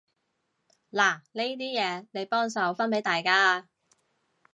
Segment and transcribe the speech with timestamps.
[0.89, 3.67] 嗱呢啲嘢，你幫手分畀大家啊